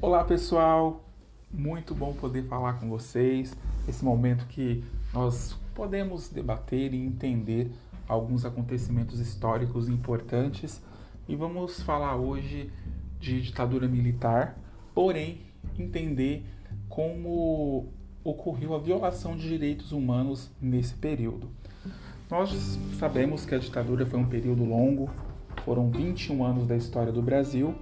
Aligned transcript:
Olá 0.00 0.22
pessoal, 0.22 1.04
muito 1.52 1.92
bom 1.92 2.12
poder 2.12 2.44
falar 2.44 2.74
com 2.74 2.88
vocês. 2.88 3.56
Esse 3.88 4.04
momento 4.04 4.46
que 4.46 4.84
nós 5.12 5.56
podemos 5.74 6.28
debater 6.28 6.94
e 6.94 7.04
entender 7.04 7.72
alguns 8.06 8.44
acontecimentos 8.44 9.18
históricos 9.18 9.88
importantes 9.88 10.80
e 11.28 11.34
vamos 11.34 11.82
falar 11.82 12.14
hoje 12.14 12.70
de 13.18 13.42
ditadura 13.42 13.88
militar, 13.88 14.56
porém 14.94 15.40
entender 15.76 16.46
como 16.88 17.88
ocorreu 18.22 18.76
a 18.76 18.78
violação 18.78 19.36
de 19.36 19.48
direitos 19.48 19.90
humanos 19.90 20.48
nesse 20.62 20.94
período. 20.94 21.50
Nós 22.30 22.78
sabemos 23.00 23.44
que 23.44 23.52
a 23.52 23.58
ditadura 23.58 24.06
foi 24.06 24.20
um 24.20 24.28
período 24.28 24.64
longo, 24.64 25.10
foram 25.64 25.90
21 25.90 26.44
anos 26.44 26.68
da 26.68 26.76
história 26.76 27.10
do 27.10 27.20
Brasil, 27.20 27.74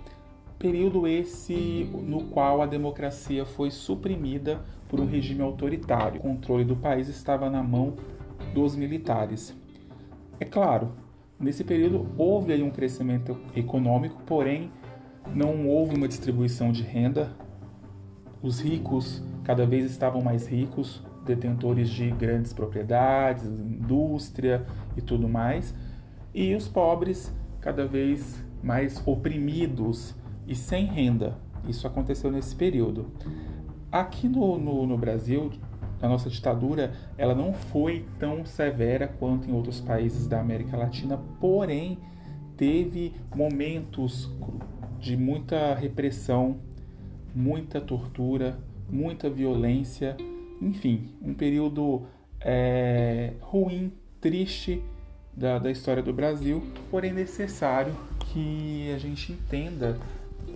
período 0.59 1.07
esse 1.07 1.89
no 1.93 2.25
qual 2.25 2.63
a 2.63 2.67
democracia 2.67 3.45
foi 3.45 3.71
suprimida 3.71 4.61
por 4.89 5.01
um 5.01 5.07
regime 5.07 5.43
autoritário. 5.43 6.21
O 6.21 6.23
controle 6.23 6.65
do 6.65 6.77
país 6.77 7.09
estava 7.09 7.51
na 7.51 7.63
mão 7.63 7.95
dos 8.55 8.75
militares. 8.75 9.55
É 10.39 10.45
claro, 10.45 10.93
nesse 11.39 11.65
período 11.65 12.07
houve 12.17 12.63
um 12.63 12.71
crescimento 12.71 13.37
econômico, 13.55 14.23
porém 14.27 14.71
não 15.35 15.67
houve 15.69 15.97
uma 15.97 16.09
distribuição 16.09 16.73
de 16.73 16.83
renda. 16.83 17.35
Os 18.43 18.61
ricos 18.61 19.23
cada 19.43 19.67
vez 19.67 19.91
estavam 19.91 20.23
mais 20.23 20.47
ricos, 20.47 21.03
detentores 21.25 21.89
de 21.89 22.11
grandes 22.11 22.53
propriedades, 22.53 23.45
indústria 23.45 24.65
e 24.97 25.01
tudo 25.01 25.29
mais, 25.29 25.75
e 26.35 26.55
os 26.55 26.69
pobres 26.69 27.33
cada 27.61 27.87
vez 27.87 28.45
mais 28.63 29.03
oprimidos 29.07 30.15
e 30.47 30.55
sem 30.55 30.87
renda. 30.87 31.37
Isso 31.69 31.87
aconteceu 31.87 32.31
nesse 32.31 32.55
período. 32.55 33.07
Aqui 33.91 34.29
no, 34.29 34.59
no, 34.59 34.87
no 34.87 34.99
Brasil, 34.99 35.51
a 36.01 36.09
nossa 36.09 36.29
ditadura 36.29 36.93
ela 37.17 37.35
não 37.35 37.53
foi 37.53 38.05
tão 38.19 38.45
severa 38.45 39.09
quanto 39.19 39.49
em 39.49 39.53
outros 39.53 39.81
países 39.81 40.27
da 40.27 40.41
América 40.41 40.77
Latina, 40.77 41.19
porém 41.41 41.99
teve 42.57 43.13
momentos 43.35 44.31
de 44.99 45.17
muita 45.17 45.75
repressão, 45.75 46.59
muita 47.35 47.81
tortura, 47.81 48.59
muita 48.91 49.29
violência, 49.29 50.17
enfim, 50.61 51.11
um 51.23 51.35
período 51.35 52.03
é, 52.41 53.35
ruim, 53.41 53.93
triste 54.21 54.83
da, 55.37 55.59
da 55.59 55.71
história 55.71 56.03
do 56.03 56.13
Brasil, 56.13 56.63
porém 56.91 57.13
necessário 57.13 57.95
que 58.21 58.91
a 58.95 58.99
gente 58.99 59.33
entenda 59.33 59.99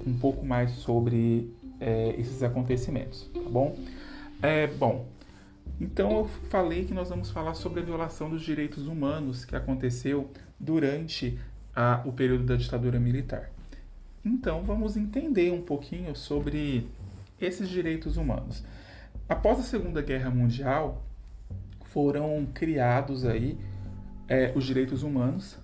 um 0.07 0.17
pouco 0.19 0.45
mais 0.45 0.73
sobre 0.73 1.51
é, 1.81 2.15
esses 2.19 2.43
acontecimentos, 2.43 3.29
tá 3.33 3.41
bom? 3.49 3.77
É, 4.43 4.67
bom, 4.67 5.07
então 5.81 6.11
eu 6.13 6.25
falei 6.49 6.85
que 6.85 6.93
nós 6.93 7.09
vamos 7.09 7.31
falar 7.31 7.55
sobre 7.55 7.81
a 7.81 7.83
violação 7.83 8.29
dos 8.29 8.43
direitos 8.43 8.87
humanos 8.87 9.45
que 9.45 9.57
aconteceu 9.57 10.31
durante 10.59 11.39
a, 11.75 12.03
o 12.05 12.13
período 12.13 12.45
da 12.45 12.57
ditadura 12.57 13.01
militar. 13.01 13.51
Então 14.25 14.63
vamos 14.63 14.97
entender 14.97 15.51
um 15.51 15.63
pouquinho 15.63 16.15
sobre 16.15 16.87
esses 17.41 17.69
direitos 17.69 18.17
humanos. 18.17 18.63
Após 19.29 19.59
a 19.59 19.63
Segunda 19.63 20.03
Guerra 20.03 20.29
Mundial, 20.29 21.03
foram 21.85 22.47
criados 22.53 23.25
aí 23.25 23.59
é, 24.29 24.53
os 24.55 24.65
direitos 24.65 25.03
humanos, 25.03 25.59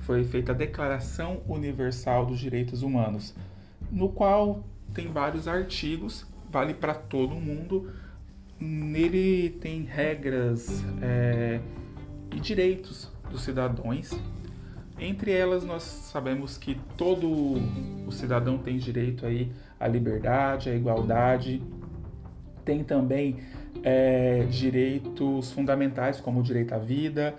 foi 0.00 0.24
feita 0.24 0.52
a 0.52 0.54
Declaração 0.54 1.40
Universal 1.48 2.26
dos 2.26 2.38
Direitos 2.38 2.82
Humanos, 2.82 3.34
no 3.94 4.08
qual 4.08 4.64
tem 4.92 5.10
vários 5.10 5.46
artigos, 5.46 6.26
vale 6.50 6.74
para 6.74 6.94
todo 6.94 7.34
mundo. 7.36 7.92
Nele 8.58 9.50
tem 9.60 9.82
regras 9.82 10.84
é, 11.00 11.60
e 12.34 12.40
direitos 12.40 13.10
dos 13.30 13.42
cidadãos. 13.42 14.10
Entre 14.98 15.32
elas, 15.32 15.64
nós 15.64 15.82
sabemos 15.82 16.58
que 16.58 16.76
todo 16.96 17.28
o 18.06 18.10
cidadão 18.10 18.58
tem 18.58 18.78
direito 18.78 19.26
aí 19.26 19.50
à 19.78 19.86
liberdade, 19.86 20.70
à 20.70 20.74
igualdade. 20.74 21.62
Tem 22.64 22.82
também 22.82 23.38
é, 23.82 24.44
direitos 24.50 25.52
fundamentais, 25.52 26.20
como 26.20 26.40
o 26.40 26.42
direito 26.42 26.74
à 26.74 26.78
vida, 26.78 27.34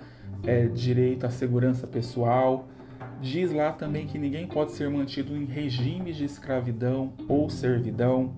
é, 0.46 0.68
direito 0.68 1.26
à 1.26 1.30
segurança 1.30 1.88
pessoal. 1.88 2.68
Diz 3.22 3.52
lá 3.52 3.72
também 3.72 4.08
que 4.08 4.18
ninguém 4.18 4.48
pode 4.48 4.72
ser 4.72 4.90
mantido 4.90 5.36
em 5.36 5.46
regimes 5.46 6.16
de 6.16 6.26
escravidão 6.26 7.14
ou 7.28 7.50
servidão, 7.50 8.34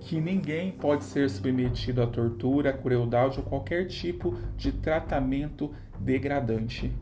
que 0.00 0.20
ninguém 0.20 0.72
pode 0.72 1.04
ser 1.04 1.28
submetido 1.28 2.02
à 2.02 2.06
tortura, 2.06 2.70
à 2.70 2.72
crueldade 2.72 3.38
ou 3.38 3.44
qualquer 3.44 3.86
tipo 3.86 4.34
de 4.56 4.72
tratamento 4.72 5.72
degradante. 6.00 6.92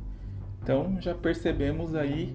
Então 0.63 0.99
já 1.01 1.15
percebemos 1.15 1.95
aí 1.95 2.35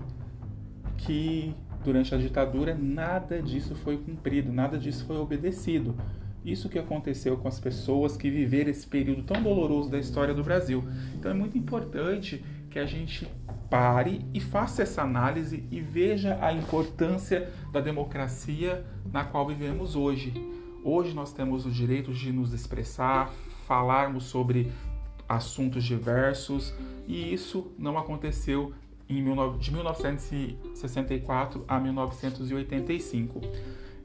que 0.98 1.54
durante 1.84 2.14
a 2.14 2.18
ditadura 2.18 2.76
nada 2.76 3.42
disso 3.42 3.76
foi 3.76 3.98
cumprido, 3.98 4.52
nada 4.52 4.78
disso 4.78 5.06
foi 5.06 5.18
obedecido. 5.18 5.96
Isso 6.44 6.70
que 6.70 6.80
aconteceu 6.80 7.38
com 7.38 7.48
as 7.48 7.60
pessoas 7.60 8.18
que 8.18 8.30
viveram 8.30 8.72
esse 8.72 8.88
período 8.88 9.24
tão 9.24 9.44
doloroso 9.44 9.92
da 9.92 10.00
história 10.00 10.34
do 10.34 10.44
Brasil. 10.44 10.84
Então 11.14 11.30
é 11.30 11.34
muito 11.34 11.58
importante 11.58 12.44
que 12.70 12.80
a 12.80 12.86
gente 12.86 13.28
pare 13.72 14.22
e 14.34 14.42
faça 14.42 14.84
essa 14.84 15.02
análise 15.02 15.66
e 15.72 15.80
veja 15.80 16.38
a 16.42 16.52
importância 16.52 17.50
da 17.72 17.80
democracia 17.80 18.86
na 19.10 19.24
qual 19.24 19.48
vivemos 19.48 19.96
hoje. 19.96 20.34
Hoje 20.84 21.14
nós 21.14 21.32
temos 21.32 21.66
o 21.66 21.72
direito 21.72 22.12
de 22.12 22.34
nos 22.34 22.52
expressar, 22.52 23.32
falarmos 23.66 24.26
sobre 24.26 24.70
assuntos 25.28 25.86
diversos 25.86 26.74
e 27.08 27.34
isso 27.34 27.72
não 27.80 27.98
aconteceu 27.98 28.74
em, 29.08 29.24
de 29.58 29.72
1964 29.72 31.64
a 31.66 31.80
1985. 31.80 33.40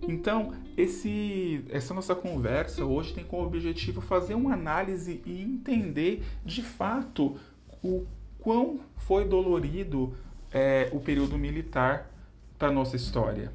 Então, 0.06 0.52
esse, 0.76 1.64
essa 1.70 1.92
nossa 1.92 2.14
conversa 2.14 2.84
hoje 2.84 3.12
tem 3.14 3.24
como 3.24 3.42
objetivo 3.44 4.00
fazer 4.00 4.34
uma 4.34 4.52
análise 4.52 5.20
e 5.26 5.42
entender 5.42 6.22
de 6.44 6.62
fato 6.62 7.34
o 7.82 8.06
quão 8.46 8.78
foi 8.98 9.24
dolorido 9.24 10.14
é, 10.52 10.88
o 10.92 11.00
período 11.00 11.36
militar 11.36 12.08
para 12.56 12.70
nossa 12.70 12.94
história. 12.94 13.52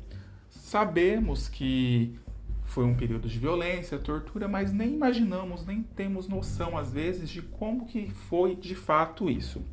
Sabemos 0.50 1.47
que 1.47 2.19
foi 2.66 2.84
um 2.84 2.94
período 2.94 3.30
de 3.30 3.40
violência, 3.40 3.97
tortura, 3.97 4.50
mas 4.50 4.74
nem 4.74 4.94
imaginamos, 4.94 5.66
nem 5.66 5.81
temos 5.81 6.28
noção 6.28 6.78
às 6.78 6.91
vezes 6.91 7.30
de 7.30 7.41
como 7.41 7.85
que 7.85 8.09
foi 8.09 8.53
de 8.53 8.75
fato 8.75 9.30
isso. 9.30 9.63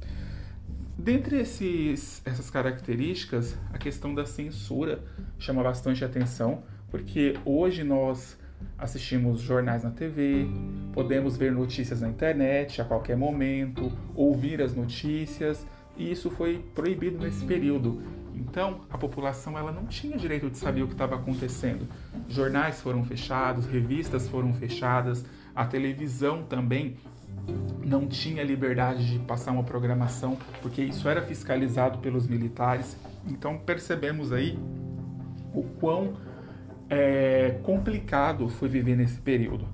Dentre 0.97 1.41
esses, 1.41 2.23
essas 2.25 2.49
características, 2.49 3.59
a 3.73 3.79
questão 3.79 4.15
da 4.15 4.25
censura 4.25 5.03
chama 5.37 5.65
bastante 5.65 6.05
atenção, 6.05 6.63
porque 6.93 7.35
hoje 7.45 7.83
nós 7.83 8.39
assistimos 8.79 9.41
jornais 9.41 9.83
na 9.83 9.91
TV, 9.91 10.47
podemos 10.93 11.37
ver 11.37 11.53
notícias 11.53 12.01
na 12.01 12.09
internet 12.09 12.81
a 12.81 12.85
qualquer 12.85 13.17
momento, 13.17 13.93
ouvir 14.15 14.63
as 14.63 14.75
notícias, 14.75 15.67
e 15.97 16.11
isso 16.11 16.31
foi 16.31 16.65
proibido 16.75 17.19
nesse 17.19 17.45
período. 17.45 18.01
Então, 18.35 18.83
a 18.89 18.97
população 18.97 19.59
ela 19.59 19.73
não 19.73 19.87
tinha 19.87 20.17
direito 20.17 20.49
de 20.49 20.57
saber 20.57 20.83
o 20.83 20.87
que 20.87 20.95
estava 20.95 21.17
acontecendo. 21.17 21.89
Jornais 22.29 22.81
foram 22.81 23.05
fechados, 23.05 23.67
revistas 23.67 24.29
foram 24.29 24.55
fechadas, 24.55 25.25
a 25.55 25.67
televisão 25.67 26.45
também 26.45 26.97
não 27.85 28.07
tinha 28.07 28.45
liberdade 28.45 29.11
de 29.11 29.19
passar 29.21 29.53
uma 29.53 29.65
programação, 29.65 30.39
porque 30.63 30.83
isso 30.83 31.09
era 31.09 31.23
fiscalizado 31.23 31.99
pelos 31.99 32.27
militares. 32.29 32.97
Então 33.27 33.59
percebemos 33.59 34.33
aí 34.33 34.59
o 35.53 35.63
quão 35.81 36.15
é, 36.89 37.59
complicado 37.63 38.49
foi 38.49 38.69
viver 38.69 38.97
nesse 38.97 39.21
período. 39.21 39.67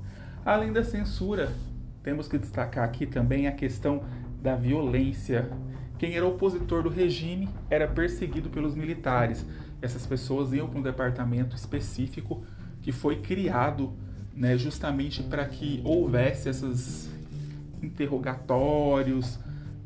Além 0.45 0.73
da 0.73 0.85
censura, 0.85 1.53
temos 2.03 2.29
que 2.29 2.39
destacar 2.39 2.85
aqui 2.85 3.07
também 3.07 3.47
a 3.47 3.53
questão 3.53 4.03
da 4.43 4.55
violência. 4.55 5.51
Quem 5.99 6.15
era 6.17 6.27
opositor 6.27 6.83
do 6.83 6.89
regime 6.89 7.49
era 7.71 7.89
perseguido 7.89 8.51
pelos 8.51 8.75
militares. 8.75 9.47
Essas 9.81 10.07
pessoas 10.07 10.53
iam 10.53 10.69
para 10.69 10.79
um 10.79 10.83
departamento 10.83 11.57
específico 11.57 12.45
que 12.83 12.93
foi 12.93 13.17
criado 13.17 13.93
né, 14.35 14.59
justamente 14.59 15.23
para 15.23 15.47
que 15.47 15.81
houvesse 15.85 16.49
esses 16.49 17.09
interrogatórios 17.83 19.39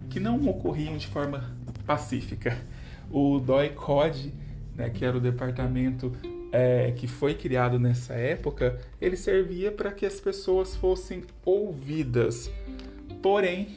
que 0.09 0.19
não 0.19 0.49
ocorriam 0.49 0.97
de 0.97 1.07
forma 1.07 1.45
pacífica. 1.87 2.57
O 3.11 3.39
DOI-CODE, 3.39 4.35
né, 4.75 4.91
que 4.91 5.05
era 5.05 5.17
o 5.17 5.21
departamento 5.21 6.13
é, 6.51 6.93
que 6.93 7.07
foi 7.07 7.35
criado 7.35 7.79
nessa 7.79 8.15
época, 8.15 8.79
ele 9.01 9.17
servia 9.17 9.71
para 9.71 9.93
que 9.93 10.07
as 10.07 10.21
pessoas 10.21 10.77
fossem 10.77 11.25
ouvidas. 11.45 12.51
Porém, 13.23 13.77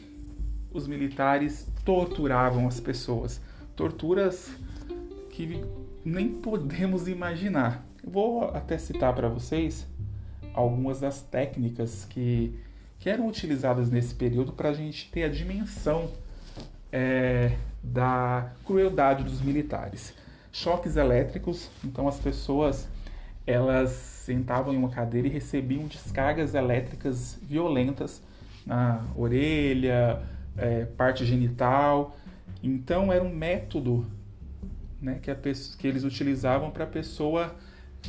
os 0.71 0.87
militares 0.87 1.67
torturavam 1.83 2.67
as 2.67 2.79
pessoas. 2.79 3.41
Torturas 3.75 4.51
que 5.29 5.63
nem 6.03 6.29
podemos 6.29 7.07
imaginar. 7.07 7.85
Vou 8.03 8.45
até 8.45 8.77
citar 8.77 9.13
para 9.13 9.27
vocês 9.27 9.87
algumas 10.53 10.99
das 10.99 11.21
técnicas 11.21 12.05
que, 12.05 12.57
que 12.99 13.09
eram 13.09 13.27
utilizadas 13.27 13.89
nesse 13.89 14.13
período 14.13 14.51
para 14.53 14.69
a 14.69 14.73
gente 14.73 15.09
ter 15.09 15.23
a 15.23 15.29
dimensão 15.29 16.11
é, 16.91 17.55
da 17.81 18.51
crueldade 18.65 19.23
dos 19.23 19.41
militares. 19.41 20.13
Choques 20.51 20.97
elétricos, 20.97 21.69
então 21.83 22.07
as 22.07 22.19
pessoas 22.19 22.87
elas 23.45 23.91
sentavam 23.91 24.73
em 24.73 24.77
uma 24.77 24.89
cadeira 24.89 25.27
e 25.27 25.31
recebiam 25.31 25.87
descargas 25.87 26.53
elétricas 26.53 27.39
violentas 27.41 28.21
na 28.65 29.03
orelha, 29.15 30.21
é, 30.57 30.85
parte 30.85 31.25
genital. 31.25 32.15
Então 32.61 33.11
era 33.11 33.23
um 33.23 33.33
método 33.33 34.05
né, 35.01 35.19
que, 35.21 35.31
a, 35.31 35.35
que 35.35 35.87
eles 35.87 36.03
utilizavam 36.03 36.69
para 36.69 36.83
a 36.83 36.87
pessoa 36.87 37.55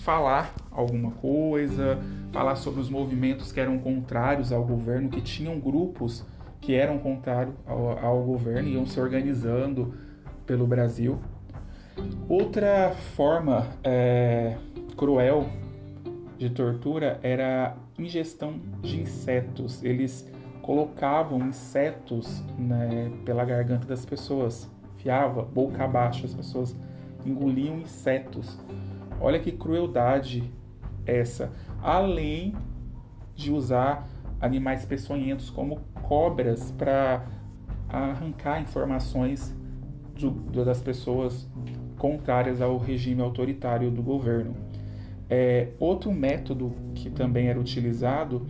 falar 0.00 0.55
alguma 0.71 1.12
coisa, 1.12 1.99
falar 2.33 2.56
sobre 2.56 2.81
os 2.81 2.91
movimentos 2.91 3.53
que 3.53 3.61
eram 3.61 3.79
contrários 3.79 4.53
ao 4.53 4.65
governo, 4.65 5.09
que 5.09 5.21
tinham 5.21 5.59
grupos 5.59 6.25
que 6.61 6.75
eram 6.75 6.99
contrários 6.99 7.55
ao, 7.67 7.99
ao 7.99 8.23
governo 8.23 8.69
e 8.69 8.75
iam 8.75 8.87
se 8.87 8.99
organizando 9.00 9.94
pelo 10.47 10.67
Brasil. 10.67 11.19
Outra 12.29 12.91
forma 13.15 13.67
é, 13.85 14.56
cruel 14.97 15.49
de 16.39 16.50
tortura 16.50 17.21
era 17.23 17.77
a 17.99 18.03
ingestão 18.03 18.61
de 18.81 19.00
insetos. 19.00 19.83
Eles 19.83 20.31
colocavam 20.62 21.47
insetos 21.47 22.43
né, 22.59 23.12
pela 23.25 23.44
garganta 23.44 23.87
das 23.87 24.05
pessoas, 24.05 24.71
fiava 24.97 25.43
boca 25.43 25.85
abaixo, 25.85 26.25
as 26.25 26.35
pessoas 26.35 26.77
engoliam 27.27 27.79
insetos. 27.79 28.59
Olha 29.21 29.39
que 29.39 29.53
crueldade 29.53 30.50
essa. 31.05 31.53
Além 31.83 32.55
de 33.35 33.53
usar 33.53 34.09
animais 34.41 34.85
peçonhentos 34.85 35.50
como 35.50 35.81
cobras 36.03 36.71
para 36.73 37.27
arrancar 37.89 38.61
informações 38.61 39.55
do, 40.15 40.31
das 40.65 40.81
pessoas 40.81 41.49
contrárias 42.02 42.60
ao 42.60 42.78
regime 42.78 43.22
autoritário 43.22 43.88
do 43.88 44.02
governo. 44.02 44.56
É, 45.31 45.69
outro 45.78 46.10
método 46.10 46.75
que 46.96 47.08
também 47.08 47.46
era 47.46 47.60
utilizado 47.60 48.44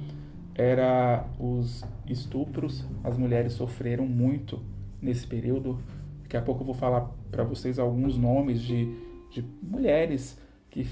era 0.54 1.26
os 1.38 1.84
estupros. 2.08 2.82
As 3.04 3.18
mulheres 3.18 3.52
sofreram 3.52 4.06
muito 4.06 4.58
nesse 5.02 5.26
período. 5.26 5.78
Daqui 6.22 6.34
a 6.34 6.40
pouco 6.40 6.62
eu 6.62 6.64
vou 6.64 6.74
falar 6.74 7.10
para 7.30 7.44
vocês 7.44 7.78
alguns 7.78 8.16
nomes 8.16 8.62
de, 8.62 8.88
de 9.30 9.44
mulheres 9.62 10.40
que 10.70 10.86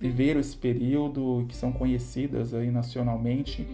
viveram 0.00 0.40
esse 0.40 0.56
período, 0.56 1.44
que 1.46 1.54
são 1.54 1.70
conhecidas 1.70 2.54
aí 2.54 2.70
nacionalmente. 2.70 3.68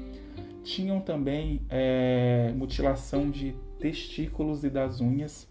Tinham 0.65 1.01
também 1.01 1.61
é, 1.69 2.53
mutilação 2.57 3.31
de 3.31 3.55
testículos 3.79 4.65
e 4.65 4.71
das 4.71 5.01
unhas. 5.01 5.47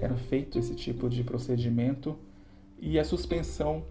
Era 0.00 0.16
feito 0.16 0.58
esse 0.58 0.74
tipo 0.74 1.08
de 1.08 1.22
procedimento. 1.22 2.18
E 2.78 2.98
a 2.98 3.04
suspensão 3.04 3.84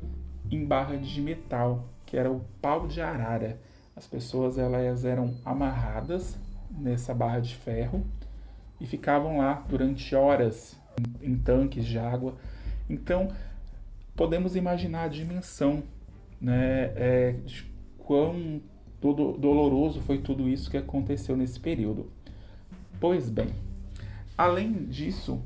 em 0.51 0.63
barra 0.63 0.95
de 0.95 1.21
metal, 1.21 1.89
que 2.05 2.17
era 2.17 2.31
o 2.31 2.41
pau 2.61 2.87
de 2.87 3.01
arara. 3.01 3.59
As 3.95 4.05
pessoas 4.05 4.57
elas 4.57 5.05
eram 5.05 5.35
amarradas 5.43 6.37
nessa 6.69 7.13
barra 7.13 7.39
de 7.39 7.55
ferro 7.55 8.05
e 8.79 8.85
ficavam 8.85 9.37
lá 9.37 9.65
durante 9.67 10.13
horas 10.15 10.77
em, 11.21 11.35
tanques 11.37 11.85
de 11.85 11.97
água. 11.97 12.35
Então, 12.89 13.29
podemos 14.15 14.55
imaginar 14.55 15.03
a 15.03 15.07
dimensão 15.07 15.83
né, 16.39 16.91
é, 16.95 17.31
de 17.45 17.65
quão 17.97 18.61
doloroso 19.01 20.01
foi 20.01 20.17
tudo 20.17 20.49
isso 20.49 20.69
que 20.69 20.77
aconteceu 20.77 21.37
nesse 21.37 21.59
período. 21.59 22.09
Pois 22.99 23.29
bem, 23.29 23.49
além 24.37 24.85
disso, 24.85 25.41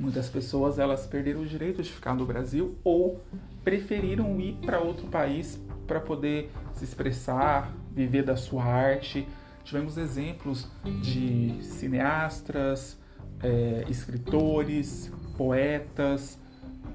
muitas 0.00 0.30
pessoas 0.30 0.78
elas 0.78 1.06
perderam 1.06 1.42
o 1.42 1.46
direito 1.46 1.82
de 1.82 1.92
ficar 1.92 2.14
no 2.14 2.24
Brasil 2.24 2.74
ou 2.82 3.20
preferiram 3.62 4.40
ir 4.40 4.54
para 4.64 4.80
outro 4.80 5.06
país 5.08 5.60
para 5.86 6.00
poder 6.00 6.50
se 6.72 6.84
expressar, 6.84 7.70
viver 7.92 8.22
da 8.22 8.34
sua 8.34 8.64
arte. 8.64 9.28
Tivemos 9.62 9.98
exemplos 9.98 10.66
de 11.02 11.62
cineastas, 11.62 12.98
é, 13.42 13.84
escritores, 13.90 15.12
poetas, 15.36 16.40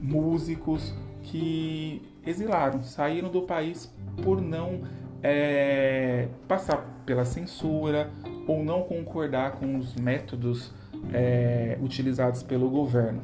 músicos 0.01 0.91
que 1.21 2.01
exilaram, 2.25 2.81
saíram 2.83 3.29
do 3.29 3.43
país 3.43 3.93
por 4.23 4.41
não 4.41 4.81
é, 5.21 6.27
passar 6.47 6.77
pela 7.05 7.23
censura 7.23 8.09
ou 8.47 8.63
não 8.63 8.81
concordar 8.81 9.53
com 9.53 9.77
os 9.77 9.93
métodos 9.95 10.73
é, 11.13 11.77
utilizados 11.81 12.43
pelo 12.43 12.69
governo. 12.69 13.21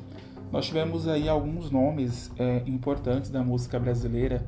Nós 0.52 0.66
tivemos 0.66 1.08
aí 1.08 1.30
alguns 1.30 1.72
nomes 1.72 2.32
é, 2.38 2.62
importantes 2.66 3.30
da 3.30 3.44
música 3.44 3.80
brasileira 3.80 4.44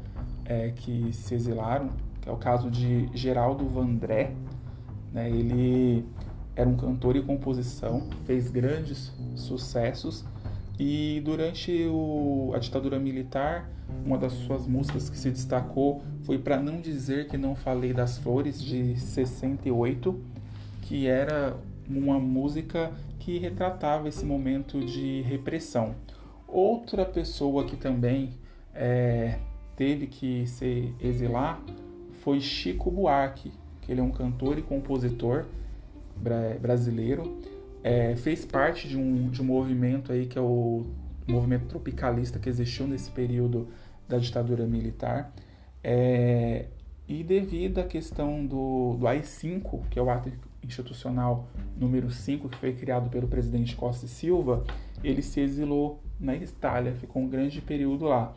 é, 0.45 0.71
que 0.75 1.13
se 1.13 1.33
exilaram, 1.33 1.89
que 2.21 2.27
é 2.27 2.31
o 2.31 2.37
caso 2.37 2.69
de 2.69 3.09
Geraldo 3.13 3.65
Vandré. 3.67 4.33
Né? 5.13 5.29
Ele 5.29 6.05
era 6.55 6.69
um 6.69 6.75
cantor 6.75 7.15
e 7.15 7.21
composição, 7.21 8.07
fez 8.25 8.51
grandes 8.51 9.11
sucessos 9.35 10.25
e 10.79 11.21
durante 11.23 11.85
o, 11.85 12.51
a 12.55 12.59
ditadura 12.59 12.99
militar, 12.99 13.69
uma 14.05 14.17
das 14.17 14.33
suas 14.33 14.67
músicas 14.67 15.09
que 15.09 15.17
se 15.17 15.29
destacou 15.29 16.01
foi 16.23 16.37
Para 16.37 16.59
Não 16.59 16.81
Dizer 16.81 17.27
Que 17.27 17.37
Não 17.37 17.55
Falei 17.55 17.93
das 17.93 18.17
Flores, 18.17 18.61
de 18.61 18.99
68, 18.99 20.19
que 20.81 21.07
era 21.07 21.55
uma 21.87 22.19
música 22.19 22.91
que 23.23 23.37
retratava 23.37 24.09
esse 24.09 24.25
momento 24.25 24.83
de 24.83 25.21
repressão. 25.21 25.95
Outra 26.45 27.05
pessoa 27.05 27.63
que 27.63 27.77
também 27.77 28.31
é, 28.73 29.39
teve 29.77 30.07
que 30.07 30.45
se 30.45 30.93
exilar 30.99 31.63
foi 32.19 32.41
Chico 32.41 32.91
Buarque, 32.91 33.53
que 33.81 33.93
ele 33.93 34.01
é 34.01 34.03
um 34.03 34.11
cantor 34.11 34.59
e 34.59 34.61
compositor 34.61 35.45
brasileiro 36.61 37.39
é, 37.81 38.15
fez 38.17 38.43
parte 38.45 38.89
de 38.89 38.97
um, 38.97 39.29
de 39.29 39.41
um 39.41 39.45
movimento 39.45 40.11
aí 40.11 40.25
que 40.25 40.37
é 40.37 40.41
o 40.41 40.85
movimento 41.25 41.67
tropicalista 41.67 42.39
que 42.39 42.49
existiu 42.49 42.87
nesse 42.87 43.09
período 43.09 43.69
da 44.07 44.17
ditadura 44.17 44.65
militar. 44.67 45.33
É, 45.81 46.65
e 47.07 47.23
devido 47.23 47.79
à 47.79 47.83
questão 47.83 48.45
do, 48.45 48.97
do 48.97 49.07
AI-5, 49.07 49.87
que 49.89 49.97
é 49.97 50.01
o 50.01 50.09
ato 50.09 50.29
institucional 50.65 51.47
número 51.77 52.09
5, 52.09 52.49
que 52.49 52.57
foi 52.57 52.73
criado 52.73 53.09
pelo 53.09 53.27
presidente 53.27 53.75
Costa 53.75 54.05
e 54.05 54.09
Silva, 54.09 54.63
ele 55.03 55.21
se 55.21 55.39
exilou 55.39 56.01
na 56.19 56.35
Itália, 56.35 56.93
ficou 56.93 57.21
um 57.21 57.27
grande 57.27 57.61
período 57.61 58.05
lá. 58.05 58.33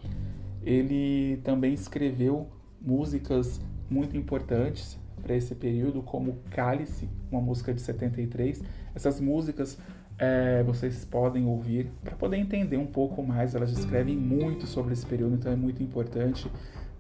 Ele 0.63 1.39
também 1.45 1.73
escreveu 1.73 2.49
músicas 2.81 3.61
muito 3.89 4.17
importantes 4.17 4.99
para 5.23 5.35
esse 5.35 5.55
período, 5.55 6.03
como 6.03 6.39
Cálice, 6.51 7.09
uma 7.31 7.41
música 7.41 7.73
de 7.73 7.81
73, 7.81 8.63
essas 8.95 9.21
músicas 9.21 9.79
é, 10.19 10.63
vocês 10.63 11.05
podem 11.05 11.47
ouvir 11.47 11.91
para 12.03 12.17
poder 12.17 12.39
entender 12.39 12.77
um 12.77 12.87
pouco 12.87 13.23
mais. 13.23 13.55
Elas 13.55 13.75
descrevem 13.75 14.17
muito 14.17 14.67
sobre 14.67 14.93
esse 14.93 15.05
período, 15.05 15.35
então 15.35 15.53
é 15.53 15.57
muito 15.57 15.83
importante. 15.83 16.51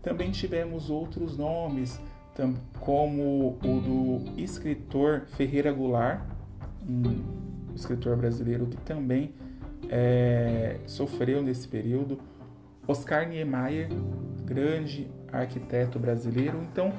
Também 0.02 0.30
tivemos 0.30 0.90
outros 0.90 1.36
nomes, 1.36 2.00
como 2.80 3.58
o 3.64 3.80
do 3.80 4.40
escritor 4.40 5.22
Ferreira 5.36 5.72
Goulart, 5.72 6.20
um 6.88 7.74
escritor 7.74 8.16
brasileiro 8.16 8.66
que 8.66 8.76
também 8.78 9.34
é, 9.88 10.78
sofreu 10.86 11.42
nesse 11.42 11.68
período. 11.68 12.18
Oscar 12.86 13.28
Niemeyer, 13.28 13.88
grande 14.44 15.08
arquiteto 15.32 15.98
brasileiro. 15.98 16.60
Então, 16.62 16.92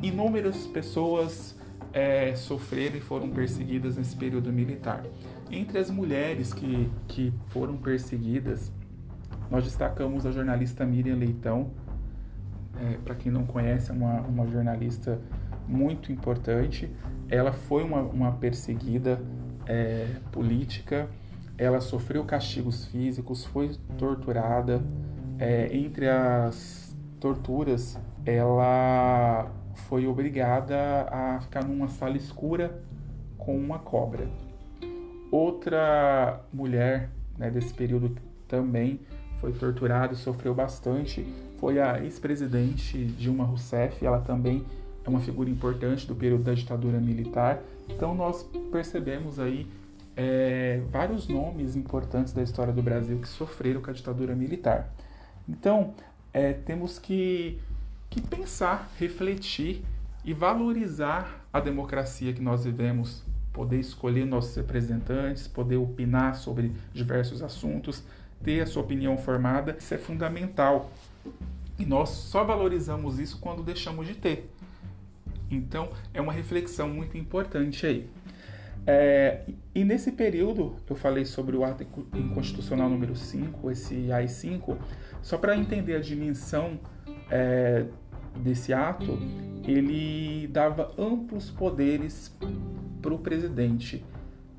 inúmeras 0.00 0.66
pessoas 0.66 1.56
é, 1.92 2.34
sofreram 2.34 2.96
e 2.96 3.00
foram 3.00 3.28
perseguidas 3.30 3.96
nesse 3.96 4.16
período 4.16 4.52
militar. 4.52 5.04
Entre 5.50 5.78
as 5.78 5.90
mulheres 5.90 6.52
que, 6.54 6.88
que 7.08 7.32
foram 7.48 7.76
perseguidas, 7.76 8.72
nós 9.50 9.64
destacamos 9.64 10.24
a 10.24 10.32
jornalista 10.32 10.86
Miriam 10.86 11.16
Leitão. 11.16 11.70
É, 12.80 12.96
Para 13.04 13.14
quem 13.14 13.30
não 13.30 13.44
conhece, 13.44 13.90
é 13.90 13.94
uma, 13.94 14.20
uma 14.20 14.46
jornalista 14.46 15.20
muito 15.66 16.12
importante. 16.12 16.90
Ela 17.28 17.52
foi 17.52 17.82
uma, 17.82 18.00
uma 18.00 18.32
perseguida 18.32 19.20
é, 19.66 20.06
política, 20.30 21.08
ela 21.56 21.80
sofreu 21.80 22.24
castigos 22.24 22.86
físicos, 22.86 23.44
foi 23.44 23.70
torturada. 23.98 24.82
É, 25.38 25.74
entre 25.76 26.08
as 26.08 26.96
torturas, 27.18 27.98
ela 28.24 29.50
foi 29.74 30.06
obrigada 30.06 31.08
a 31.10 31.40
ficar 31.40 31.64
numa 31.64 31.88
sala 31.88 32.16
escura 32.16 32.82
com 33.38 33.56
uma 33.56 33.78
cobra. 33.78 34.28
Outra 35.30 36.40
mulher 36.52 37.10
né, 37.38 37.50
desse 37.50 37.72
período 37.72 38.14
também 38.46 39.00
foi 39.40 39.52
torturado, 39.52 40.14
sofreu 40.14 40.54
bastante. 40.54 41.26
Foi 41.62 41.78
a 41.78 42.02
ex-presidente 42.02 43.04
Dilma 43.04 43.44
Rousseff, 43.44 44.04
ela 44.04 44.18
também 44.18 44.66
é 45.04 45.08
uma 45.08 45.20
figura 45.20 45.48
importante 45.48 46.08
do 46.08 46.12
período 46.12 46.42
da 46.42 46.54
ditadura 46.54 46.98
militar. 46.98 47.62
Então 47.88 48.16
nós 48.16 48.44
percebemos 48.72 49.38
aí 49.38 49.68
é, 50.16 50.82
vários 50.90 51.28
nomes 51.28 51.76
importantes 51.76 52.32
da 52.32 52.42
história 52.42 52.72
do 52.72 52.82
Brasil 52.82 53.16
que 53.20 53.28
sofreram 53.28 53.80
com 53.80 53.90
a 53.90 53.92
ditadura 53.92 54.34
militar. 54.34 54.92
Então 55.48 55.94
é, 56.32 56.52
temos 56.52 56.98
que, 56.98 57.60
que 58.10 58.20
pensar, 58.20 58.90
refletir 58.98 59.84
e 60.24 60.34
valorizar 60.34 61.46
a 61.52 61.60
democracia 61.60 62.32
que 62.32 62.42
nós 62.42 62.64
vivemos, 62.64 63.22
poder 63.52 63.78
escolher 63.78 64.24
nossos 64.24 64.56
representantes, 64.56 65.46
poder 65.46 65.76
opinar 65.76 66.34
sobre 66.34 66.72
diversos 66.92 67.40
assuntos, 67.40 68.02
ter 68.42 68.62
a 68.62 68.66
sua 68.66 68.82
opinião 68.82 69.16
formada, 69.16 69.76
isso 69.78 69.94
é 69.94 69.98
fundamental. 69.98 70.90
E 71.78 71.84
nós 71.84 72.10
só 72.10 72.44
valorizamos 72.44 73.18
isso 73.18 73.38
quando 73.40 73.62
deixamos 73.62 74.06
de 74.06 74.14
ter. 74.14 74.50
Então, 75.50 75.90
é 76.14 76.20
uma 76.20 76.32
reflexão 76.32 76.88
muito 76.88 77.16
importante 77.18 77.86
aí. 77.86 78.08
É, 78.86 79.42
e 79.74 79.84
nesse 79.84 80.12
período, 80.12 80.76
eu 80.88 80.96
falei 80.96 81.24
sobre 81.24 81.56
o 81.56 81.64
ato 81.64 81.86
inconstitucional 82.14 82.88
número 82.88 83.14
5, 83.14 83.70
esse 83.70 84.10
AI-5, 84.10 84.76
só 85.22 85.38
para 85.38 85.56
entender 85.56 85.94
a 85.94 86.00
dimensão 86.00 86.80
é, 87.30 87.86
desse 88.36 88.72
ato, 88.72 89.18
ele 89.64 90.48
dava 90.48 90.92
amplos 90.98 91.50
poderes 91.50 92.36
para 93.00 93.14
o 93.14 93.18
presidente, 93.18 94.04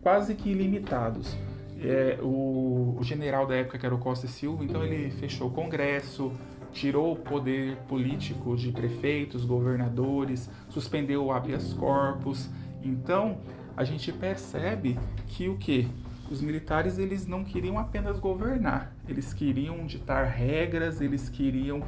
quase 0.01 0.35
que 0.35 0.49
ilimitados. 0.49 1.35
É, 1.83 2.17
o, 2.21 2.95
o, 2.97 3.03
general 3.03 3.45
da 3.45 3.55
época, 3.55 3.77
que 3.77 3.85
era 3.85 3.93
o 3.93 3.97
Costa 3.97 4.25
e 4.25 4.29
Silva, 4.29 4.63
então 4.63 4.83
ele 4.83 5.11
fechou 5.11 5.49
o 5.49 5.51
Congresso, 5.51 6.31
tirou 6.71 7.11
o 7.11 7.15
poder 7.17 7.75
político 7.89 8.55
de 8.55 8.71
prefeitos, 8.71 9.43
governadores, 9.43 10.49
suspendeu 10.69 11.25
o 11.25 11.31
habeas 11.31 11.73
corpus. 11.73 12.49
Então, 12.81 13.37
a 13.75 13.83
gente 13.83 14.13
percebe 14.13 14.97
que 15.27 15.49
o 15.49 15.57
que? 15.57 15.87
Os 16.31 16.41
militares 16.41 16.97
eles 16.97 17.27
não 17.27 17.43
queriam 17.43 17.77
apenas 17.77 18.17
governar, 18.17 18.95
eles 19.07 19.33
queriam 19.33 19.85
ditar 19.85 20.25
regras, 20.25 21.01
eles 21.01 21.27
queriam 21.27 21.83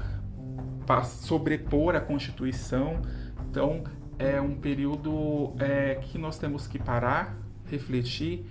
sobrepor 1.04 1.96
a 1.96 2.02
Constituição. 2.02 3.02
Então, 3.50 3.84
é 4.20 4.40
um 4.42 4.56
período 4.56 5.54
é, 5.58 5.96
que 5.96 6.18
nós 6.18 6.38
temos 6.38 6.68
que 6.68 6.78
parar, 6.78 7.38
refletir 7.66 8.46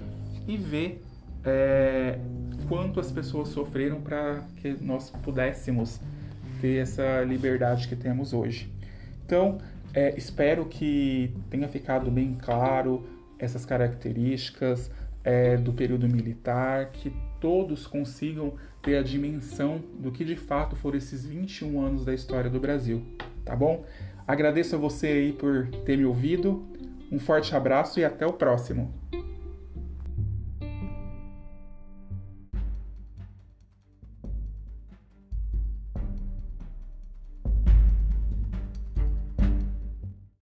e 0.49 0.57
ver 0.57 1.03
é, 1.45 2.19
quanto 2.69 3.01
as 3.01 3.13
pessoas 3.13 3.49
sofreram 3.49 4.01
para 4.01 4.43
que 4.57 4.77
nós 4.81 5.11
pudéssemos 5.11 6.01
ter 6.61 6.77
essa 6.77 7.23
liberdade 7.23 7.89
que 7.89 7.97
temos 7.97 8.33
hoje. 8.33 8.73
Então, 9.25 9.59
é, 9.93 10.15
espero 10.17 10.65
que 10.67 11.35
tenha 11.51 11.69
ficado 11.69 12.11
bem 12.11 12.35
claro 12.35 13.07
essas 13.39 13.65
características 13.65 14.91
é, 15.23 15.57
do 15.57 15.73
período 15.73 16.09
militar, 16.09 16.91
que 16.91 17.13
todos 17.41 17.87
consigam 17.87 18.55
ter 18.83 18.97
a 18.97 19.03
dimensão 19.03 19.83
do 19.99 20.13
que 20.13 20.25
de 20.25 20.37
fato 20.37 20.77
foram 20.77 20.99
esses 20.99 21.25
21 21.25 21.81
anos 21.81 22.05
da 22.05 22.13
história 22.13 22.51
do 22.51 22.61
Brasil, 22.61 23.03
tá 23.45 23.57
bom? 23.57 23.85
Agradeço 24.27 24.77
a 24.77 24.79
você 24.79 25.07
aí 25.09 25.33
por 25.33 25.69
ter 25.85 25.97
me 25.97 26.05
ouvido, 26.05 26.67
um 27.11 27.19
forte 27.19 27.55
abraço 27.55 28.01
e 28.01 28.05
até 28.05 28.27
o 28.27 28.33
próximo. 28.33 28.93